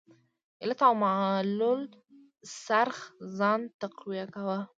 علت 0.61 0.79
او 0.87 0.93
معلول 1.03 1.81
څرخ 2.63 2.97
ځان 3.37 3.59
تقویه 3.81 4.25
کاوه. 4.33 4.59